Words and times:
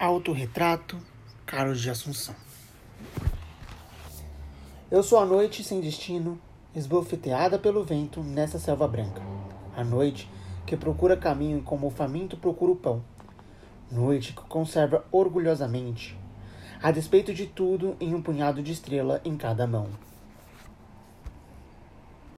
Autorretrato, 0.00 0.96
Carlos 1.44 1.78
de 1.78 1.90
Assunção. 1.90 2.34
Eu 4.90 5.02
sou 5.02 5.18
a 5.18 5.26
noite 5.26 5.62
sem 5.62 5.78
destino, 5.78 6.40
esbofeteada 6.74 7.58
pelo 7.58 7.84
vento 7.84 8.22
nessa 8.22 8.58
selva 8.58 8.88
branca. 8.88 9.20
A 9.76 9.84
noite 9.84 10.26
que 10.64 10.74
procura 10.74 11.18
caminho 11.18 11.60
como 11.60 11.86
o 11.86 11.90
faminto 11.90 12.38
procura 12.38 12.72
o 12.72 12.76
pão. 12.76 13.04
Noite 13.92 14.32
que 14.32 14.40
conserva 14.44 15.04
orgulhosamente, 15.12 16.18
a 16.82 16.90
despeito 16.90 17.34
de 17.34 17.44
tudo, 17.44 17.94
em 18.00 18.14
um 18.14 18.22
punhado 18.22 18.62
de 18.62 18.72
estrela 18.72 19.20
em 19.22 19.36
cada 19.36 19.66
mão. 19.66 19.90